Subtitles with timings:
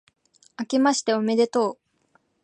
[0.57, 1.77] 明けましておめでとう